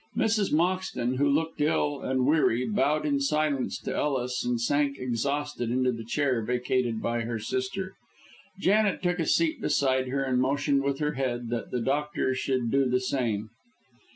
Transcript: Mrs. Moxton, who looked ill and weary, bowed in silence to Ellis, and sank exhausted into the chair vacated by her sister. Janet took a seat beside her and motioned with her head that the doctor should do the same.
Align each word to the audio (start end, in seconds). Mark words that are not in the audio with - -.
Mrs. 0.17 0.51
Moxton, 0.51 1.17
who 1.17 1.29
looked 1.29 1.61
ill 1.61 2.01
and 2.01 2.25
weary, 2.25 2.65
bowed 2.67 3.05
in 3.05 3.19
silence 3.21 3.77
to 3.81 3.95
Ellis, 3.95 4.43
and 4.43 4.59
sank 4.59 4.97
exhausted 4.97 5.69
into 5.69 5.91
the 5.91 6.03
chair 6.03 6.41
vacated 6.43 7.03
by 7.03 7.21
her 7.21 7.37
sister. 7.37 7.93
Janet 8.57 9.03
took 9.03 9.19
a 9.19 9.27
seat 9.27 9.61
beside 9.61 10.07
her 10.07 10.23
and 10.23 10.41
motioned 10.41 10.81
with 10.81 10.97
her 10.97 11.11
head 11.13 11.49
that 11.49 11.69
the 11.69 11.81
doctor 11.81 12.33
should 12.33 12.71
do 12.71 12.89
the 12.89 12.99
same. 12.99 13.51